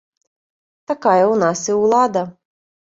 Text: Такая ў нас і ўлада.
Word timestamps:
Такая 0.93 1.19
ў 1.19 1.35
нас 1.45 1.59
і 1.73 1.79
ўлада. 1.85 2.29